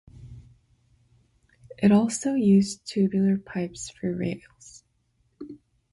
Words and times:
It 1.77 1.91
also 1.91 2.33
used 2.33 2.87
tubular 2.87 3.37
pipes 3.37 3.91
for 3.91 4.11
rails. 4.15 4.83